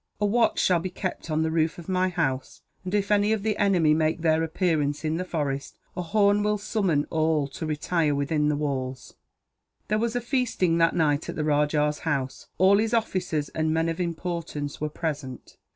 [0.19, 3.43] A watch shall be kept on the roof of my house and, if any of
[3.43, 8.15] the enemy make their appearance in the forest, a horn will summon all to retire
[8.15, 9.13] within the walls."
[9.89, 12.47] There was feasting that night at the rajah's house.
[12.57, 15.57] All his officers and men of importance were present.